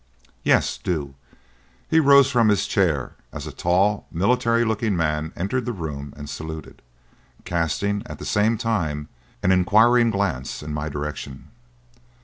[0.41, 1.13] "Yes, do."
[1.87, 6.27] He rose from his chair as a tall, military looking man entered the room and
[6.27, 6.81] saluted,
[7.45, 9.09] casting, at the same time,
[9.43, 11.49] an inquiring glance in my direction.